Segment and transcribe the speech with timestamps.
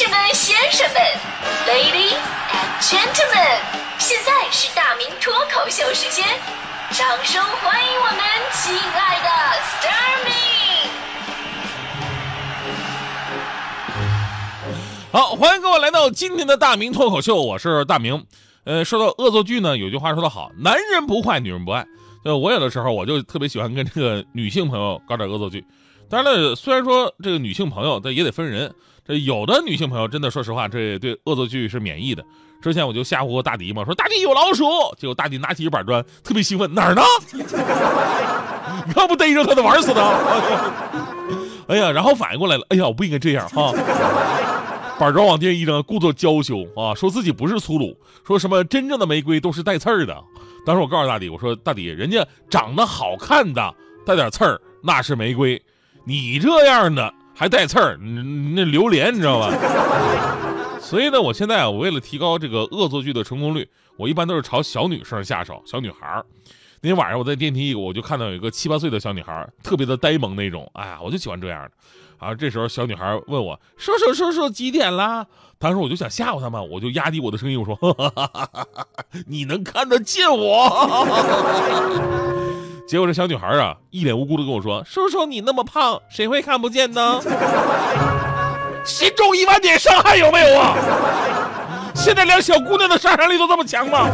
[0.00, 1.02] 士们、先生们
[1.68, 2.16] ，Ladies
[2.48, 3.60] and Gentlemen，
[3.98, 6.26] 现在是大明脱口秀时间，
[6.92, 8.18] 掌声欢迎我们
[8.50, 9.28] 亲爱的
[9.60, 10.32] s t a r m y
[15.12, 18.24] 好，欢迎各位来到今天的大明脱口秀，我是大明。
[18.64, 21.84] 呃，说到恶作剧呢，有句话说得好，男人不坏，女人不爱。
[22.24, 25.62] 呃，我有的时候我就特别喜欢跟这个女性朋友搞点恶作剧。
[26.08, 28.74] 当然了，虽然说这个女性朋友，但也得分人。
[29.06, 32.24] 这有的女性朋友真的，说实话，这对恶作剧是免疫的。
[32.62, 34.64] 之前我就吓唬过大迪嘛，说大迪有老鼠，
[34.98, 37.02] 结果大迪拿起一板砖，特别兴奋，哪儿呢？
[38.86, 40.00] 你要不逮着他，得玩死他。
[41.68, 43.72] 哎呀，然后反应过来了，哎呀，我不应该这样哈。
[44.98, 50.14] 板砖往地上一扔，故作娇羞啊，说自己不是粗鲁，说什么真正的玫瑰都是带刺儿的。
[50.66, 55.60] 当时我告诉大迪，我说大迪，人家长得好看的带点刺儿那是玫瑰，
[56.04, 59.50] 你这样的还带刺儿，那榴莲你知道吧？
[60.78, 66.22] 所以呢，我现在啊，我为了提高这个恶作剧的成功率，我一般都是朝小女生下手，小女孩儿。
[66.82, 71.70] 那天晚上我在电梯里，我就看到有一个七八岁的小女孩，特别的呆萌那种，哎呀，我就喜欢这样的。
[72.18, 75.26] 啊，这时候小女孩问我：“叔叔，叔叔，几点啦？”
[75.58, 77.74] 当时我就想吓唬她嘛，我就压低我的声音，我说
[79.26, 80.68] ：“你能看得见我？”
[82.86, 87.20] 结果这小女孩啊，一脸无辜的跟我说：“叔叔，你那么胖，谁会看不见呢？”
[88.84, 90.74] 心中一万点伤害有没有啊？
[91.94, 94.08] 现在连小姑娘的杀伤力都这么强吗？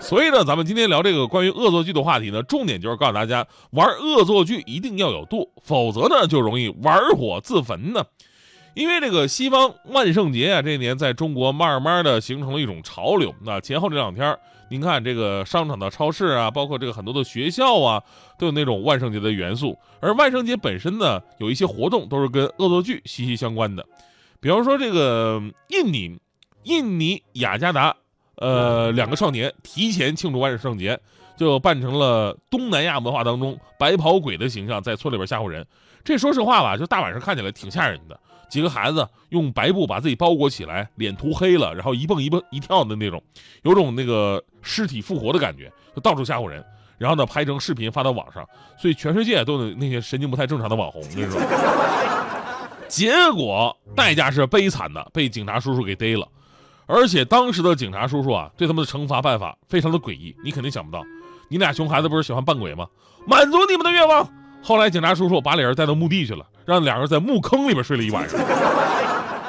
[0.00, 8.04] 所以呢，咱们今天聊这个关于恶作剧的话题呢，重点就是告诉大家，玩恶作剧一定要有度，否则呢就容易玩火自焚呢。
[8.74, 13.34] 因为这个西方万圣节啊，这一年在中国慢慢的形成了一种潮流。
[13.44, 14.36] 那前后这两天，
[14.70, 18.02] 您看这个商场的超市啊，包括这个很多的学校啊，
[18.38, 19.78] 都有那种万圣节的元素。
[20.00, 23.84] 而万圣节本身呢，有一些活动都是跟恶作剧息息相关的，
[24.40, 26.18] 比方说这个印尼，
[26.64, 27.94] 印尼雅加达。
[28.40, 31.00] 呃，两个少年提前庆祝万圣节，
[31.36, 35.66] 就扮成了东南亚文化当中白袍鬼的形象，在村里边吓唬人。
[36.04, 38.20] 这说实话吧，就大晚上看起来挺吓人的。
[38.48, 43.22] 几个孩子用白布把自己包裹起来，脸涂黑了，然后一蹦一蹦一跳的那种，
[43.62, 46.64] 有种那个尸体复活的感觉，就到处吓唬人。
[46.96, 48.44] 然后呢，拍成视频发到网上，
[48.76, 51.40] 所以全世界都有那些神经不太正常的网红，那种。
[52.88, 56.26] 结果代价是悲惨的，被警察叔叔给逮了。
[56.86, 61.04] 而且当时的警察叔叔啊，对他们的惩罚办法非常的诡异，你肯定想不到。
[61.48, 62.88] 你俩熊孩子不是喜欢扮鬼吗？
[63.26, 64.26] 满足你们的愿望。
[64.62, 68.38] 后来警察叔叔把俩人带到墓地去了，让俩人在墓坑里边睡了一晚上。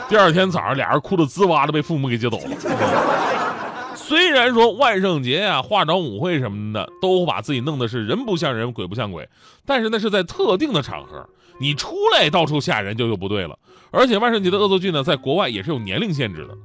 [0.08, 3.96] 第二天早上，俩人哭得滋哇的被父母给接走了。
[3.96, 9.28] 虽然说万圣节啊、化妆舞会什么的都把自己弄的是人不像人、鬼不像鬼，
[9.66, 11.28] 但是那是在特定的场合，
[11.60, 13.58] 你出来到处吓人就又不对了。
[13.92, 16.56] 而且万圣节的恶作剧呢，在国外也是有年龄限制的。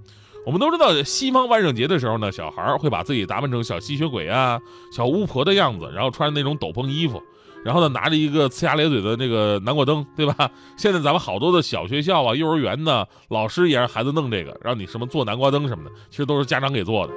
[0.47, 4.59] 我们都知道，西方万圣节的时候呢，小孩会把自己打扮成小吸血鬼啊、
[4.93, 7.23] 小巫婆的样子，然后穿那种斗篷衣服，
[7.65, 10.51] 然后呢拿着一个呲牙咧嘴的那个南瓜灯，对吧？
[10.77, 17.15] 现在咱们好多的小学校啊、幼儿园呢，老师也让孩子弄这个，让你什么做南瓜灯什么的，其实都是家长给做的。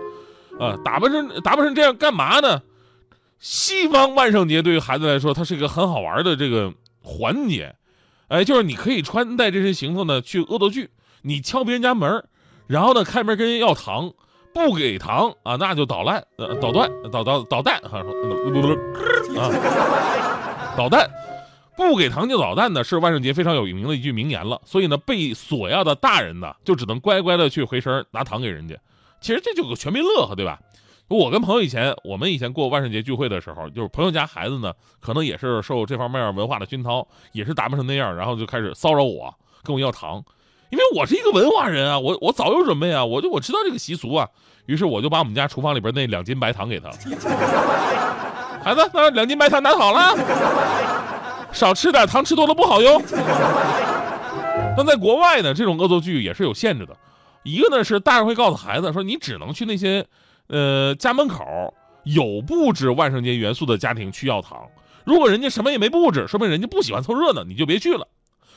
[0.58, 2.62] 啊，打扮成打扮成这样干嘛呢？
[3.40, 7.76] 西方万圣节对于孩子来说，它是一个很好玩的这个环节，
[8.30, 10.90] 哎，就是你可以穿戴这身行头呢去恶作剧，
[11.22, 12.28] 你敲别人家门
[12.66, 14.12] 然后呢，开门跟人要糖，
[14.58, 18.00] 不给糖啊，那就捣烂，呃，捣断，捣捣捣蛋，哈，
[19.38, 19.52] 啊，
[20.76, 21.08] 捣蛋，
[21.76, 24.60] 不给糖就捣蛋呢，是万圣节非常有名的一句名言了。
[24.66, 28.76] 所以呢，被索要的大人呢，就只能乖乖的去回身拿糖给人家。
[29.22, 30.60] 其实这就个全民乐呵，对吧？
[31.08, 39.32] 我跟朋友以前，我们以前过万圣节聚会的时候，就是朋友家孩子呢，可能也是受这方面文化的熏陶，也是打扮成那样，然后就开始骚扰我，
[39.64, 40.24] 跟我要糖。
[40.70, 44.28] 因为我是一个文化人啊，我我早有准备啊，我就我知道这个习俗啊，
[44.66, 46.90] 于是我就把我们家厨房里边那两斤白糖给他，
[48.64, 50.14] 孩子，那两斤白糖拿好了，
[51.54, 53.02] 少吃点糖，吃多了不好哟。
[54.76, 56.96] 那在国外呢，这种恶作剧也是有限制的，
[57.44, 60.06] 一个呢是大人会告诉孩子说，你只能去那些，
[60.48, 64.68] 呃，家门口有布置万圣节元素的家庭去要糖，
[65.06, 68.06] 如果人家什么也没布置，说明人家不喜欢凑热闹，你就别去了。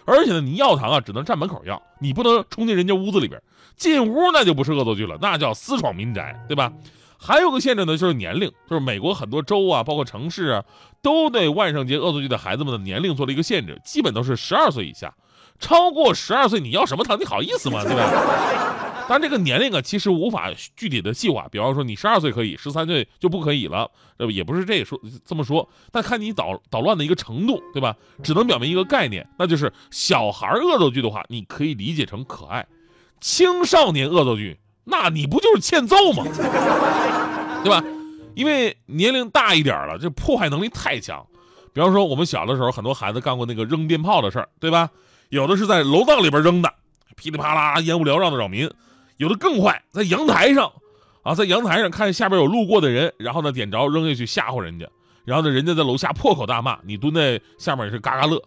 [0.04, 3.40] 而且呢，你要糖啊，只能站门口要，你不能冲进人家屋子里边。
[3.76, 6.72] 进屋那就不是恶作剧了，那叫私闯民宅，对吧？
[7.18, 10.64] 还有个限制呢，就是年龄，就是美国很多州啊，包括城市啊，
[11.02, 15.14] 都对万圣节恶作剧的孩子们的年龄做了一个限制，基本都是十二岁以下。
[15.58, 17.20] 超过十二岁，你要什么糖？
[17.20, 17.82] 你好意思吗？
[17.84, 18.69] 对吧？
[19.10, 21.48] 但这个年龄啊，其实无法具体的细化。
[21.50, 24.96] 比方说，你十二岁可以，十三岁就不可以了，这也不是这说
[25.26, 25.68] 这么说。
[25.90, 27.96] 但看你捣捣乱的一个程度，对吧？
[28.22, 32.62] 只能表明一个概念，那就是小孩恶作剧的话，你可以理解成可爱；
[33.20, 36.22] 青少年恶作剧，那你不就是欠揍吗？
[37.64, 37.82] 对吧？
[38.36, 41.26] 因为年龄大一点了，这破坏能力太强。
[41.72, 44.88] 比方说，我们小的时候，很多孩子干过那个扔鞭炮的事儿，对吧？
[45.30, 46.72] 有的是在楼道里边扔的，
[47.16, 48.68] 噼里啪啦，烟雾缭绕的扰民；
[49.20, 50.72] 有的更坏，在阳台上，
[51.22, 54.88] 啊，在阳台上看下边有路过的人，然后呢点着扔下去吓唬人家，
[55.26, 58.42] 然后呢人家在楼下破口大骂，你蹲在下面也是嘎嘎乐。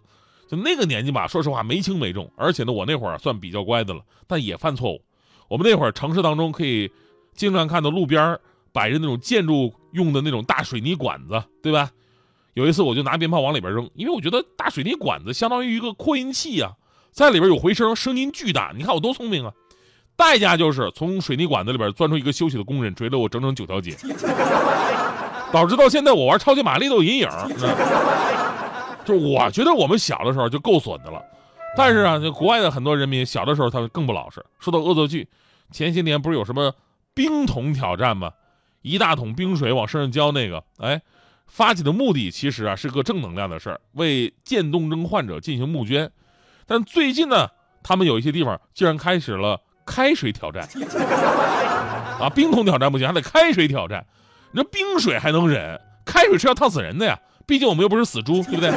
[0.47, 4.99] 就那个年纪吧，说实话没轻没重，而且呢我那会儿算比较乖的了，但也犯错误。
[5.47, 6.89] 我们那会儿城市当中可以
[7.35, 8.39] 经常看到路边
[8.71, 11.91] 摆着那种建筑用的那种大水泥管子，对吧？
[12.55, 16.71] 有一次，我就拿鞭炮往里边扔，因为我觉得大水泥管子相当于一个扩音器啊，
[17.11, 18.73] 在里边有回声，声音巨大。
[18.75, 19.53] 你看我多聪明啊！
[20.15, 23.95] 代价就是从水泥管子里边钻出一个休息的工人，追了我整整九条街，
[25.51, 27.29] 导致到现在我玩超级玛丽都有阴影。
[29.05, 31.21] 就我觉得我们小的时候就够损的了，
[31.75, 34.45] 但是啊，就国外的很多人民小的时候他们更不老实。
[34.59, 35.27] 说到恶作剧，
[35.71, 36.73] 前些年不是有什么
[37.13, 38.31] 冰桶挑战吗？
[38.81, 41.01] 一大桶冰水往身上浇那个，哎。
[41.45, 46.09] 发起的目的其实啊是个正能量的事儿，为渐冻症患者进行募捐。
[46.65, 47.49] 但最近呢，
[47.83, 50.67] 他们有一些地方竟然开始了开水挑战。
[52.19, 54.05] 啊，冰桶挑战不行，还得开水挑战。
[54.51, 57.19] 你这冰水还能忍，开水是要烫死人的呀！
[57.45, 58.71] 毕竟我们又不是死猪，对不对？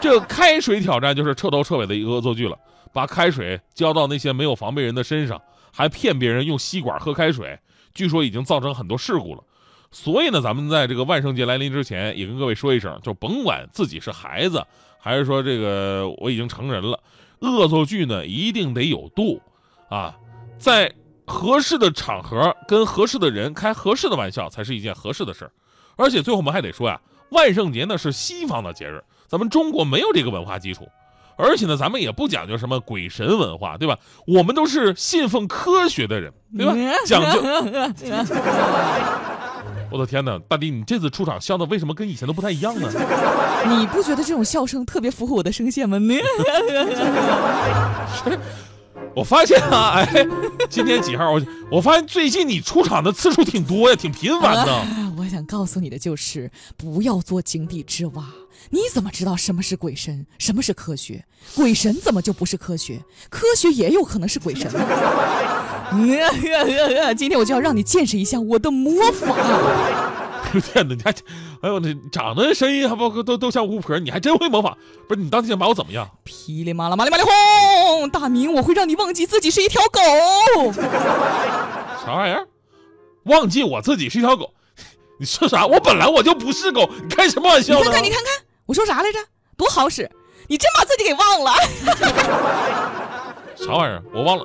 [0.00, 2.58] 这个开水挑战就是彻头彻尾的一个恶作剧了，
[2.92, 5.40] 把开水浇到那些没有防备人的身上，
[5.70, 7.58] 还骗别人用吸管喝开水，
[7.94, 9.44] 据说已经造成很多事故了。
[9.92, 14.64] 所以呢，咱们在这个万圣节来临之前，也跟各位说一声，就甭管自己是孩子，
[14.98, 16.98] 还是说这个我已经成人了，
[17.40, 19.42] 恶作剧呢一定得有度，
[19.90, 20.14] 啊，
[20.58, 20.90] 在
[21.26, 25.50] 合适的场合跟合适的人开合适的玩笑，才是一件合适的事儿。
[25.96, 26.98] 而且最后我们还得说呀，
[27.30, 30.88] 万圣节呢是西方的节日，咱们中国没有这个文化基础，
[31.36, 33.98] 而且呢，咱们也不讲究什么鬼神文化，对吧？
[34.26, 36.74] 我们都是信奉科学的人，对吧？
[37.04, 37.42] 讲究。
[39.92, 42.88] 我的天哪，大弟，你这次出场笑的为什么跟以前都不太一样呢？
[43.68, 45.98] 你不觉得这种笑声特别符合我的声线吗？
[49.20, 50.26] 我发现啊，哎，
[50.70, 51.30] 今天几号？
[51.30, 54.82] 我我发现最近你出场的次数挺多呀，挺频繁的。
[55.18, 58.24] 我想告诉你的就是，不要做井底之蛙。
[58.70, 61.22] 你怎么知道什么是鬼神，什么是科学？
[61.54, 62.98] 鬼神怎么就不是科学？
[63.28, 64.70] 科学也有可能是鬼神。
[67.14, 69.36] 今天我就要让你见识一下我的魔法！
[70.58, 71.10] 天哪，你还，
[71.62, 74.76] 哎呦，你长得声音还不都都像巫婆，你还真会模仿？
[75.06, 76.08] 不是你当天想把我怎么样？
[76.24, 78.08] 噼里啪啦，麻里麻里轰！
[78.10, 80.72] 大明，我会让你忘记自己是一条狗。
[82.04, 82.48] 啥玩意儿？
[83.24, 84.52] 忘记我自己是一条狗？
[85.20, 85.66] 你说啥？
[85.66, 87.76] 我本来我就不是狗，你开什么玩笑？
[87.76, 88.32] 你看看，你看看，
[88.66, 89.18] 我说啥来着？
[89.56, 90.10] 多好使！
[90.48, 91.52] 你真把自己给忘了？
[93.54, 94.02] 啥玩意儿？
[94.12, 94.44] 我忘了，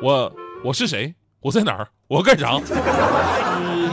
[0.00, 0.32] 我。
[0.64, 1.14] 我是谁？
[1.42, 1.86] 我在哪儿？
[2.08, 2.58] 我干啥？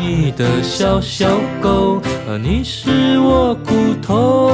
[0.01, 1.27] 你的小小
[1.61, 2.01] 狗，
[2.41, 3.71] 你是我骨
[4.01, 4.51] 头，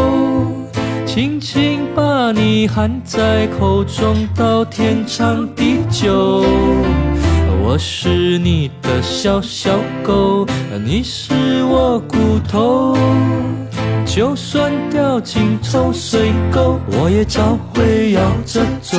[1.06, 6.44] 轻轻把你含在口中，到天长地久。
[7.64, 10.46] 我是你的小小狗，
[10.86, 11.34] 你是
[11.64, 12.18] 我骨
[12.50, 12.98] 头，
[14.06, 18.98] 就算掉进臭水沟，我也照会摇着走。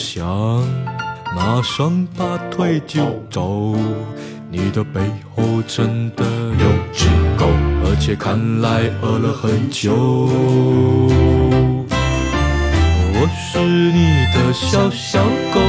[0.00, 0.26] 想
[1.36, 3.76] 马上拔腿就走。
[4.50, 4.98] 你的背
[5.34, 7.46] 后真的有只狗，
[7.84, 9.92] 而且看来饿了很久。
[13.12, 15.60] 我是你的小小狗，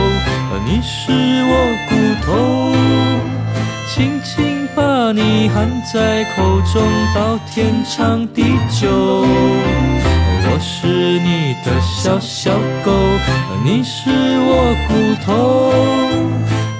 [0.66, 1.12] 你是
[1.52, 1.54] 我
[1.90, 1.92] 骨
[2.26, 2.32] 头，
[3.94, 4.62] 轻轻。
[4.74, 6.82] 把你含在口中，
[7.14, 9.26] 到天长地久。
[10.53, 12.51] 我是你的小小
[12.84, 12.91] 狗，
[13.63, 15.72] 你是我骨头。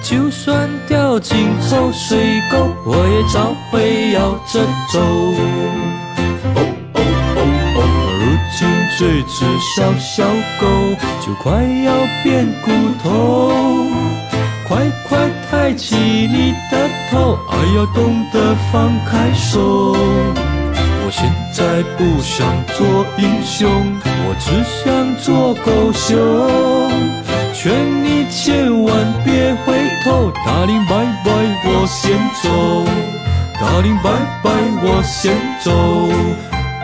[0.04, 4.60] 就算掉进臭水沟，我也照会摇着
[4.92, 5.00] 走。
[5.00, 6.60] 哦
[6.96, 7.00] 哦
[7.34, 7.40] 哦
[7.78, 7.80] 哦！
[8.20, 8.24] 如
[8.58, 8.68] 今
[9.00, 9.00] 这
[9.30, 10.28] 只小小
[10.60, 10.68] 狗
[11.26, 13.54] 就快要变骨头。
[14.68, 19.96] 快快抬起你的头，爱要懂得放开手。
[21.12, 23.70] 现在不想做英雄，
[24.06, 26.18] 我只想做狗熊，
[27.54, 30.32] 劝你千万别回头。
[30.46, 31.32] 大林拜拜，
[31.66, 32.50] 我先走。
[33.60, 34.10] 大林拜
[34.42, 34.52] 拜，
[34.82, 35.72] 我先走。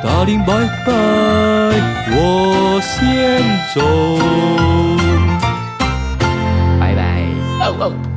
[0.03, 0.53] 大林拜
[0.85, 0.91] 拜，
[2.11, 3.41] 我先
[3.73, 3.81] 走。
[6.79, 7.23] 拜拜。
[7.61, 8.16] 哦哦。